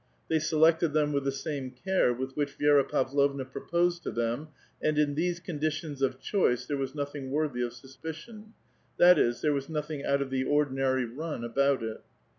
They 0.29 0.39
selected 0.39 0.93
them 0.93 1.13
with 1.13 1.25
the 1.25 1.31
same 1.31 1.69
care 1.69 2.11
with 2.11 2.35
which 2.35 2.57
Vii^ra 2.57 2.89
Pavlovna 2.89 3.45
proposed 3.45 4.01
to 4.01 4.09
them, 4.09 4.47
and 4.81 4.97
in 4.97 5.13
these 5.13 5.39
conditions 5.39 6.01
of 6.01 6.19
choice 6.19 6.65
there 6.65 6.75
was 6.75 6.95
nothing 6.95 7.29
worthy 7.29 7.61
of 7.61 7.71
suspicion; 7.73 8.55
that 8.97 9.19
is, 9.19 9.41
there 9.41 9.53
was 9.53 9.69
nothing 9.69 10.03
out 10.03 10.23
of 10.23 10.31
the 10.31 10.43
oi 10.43 10.63
dinary 10.65 11.07
run 11.15 11.43
about 11.43 11.83
it. 11.83 12.01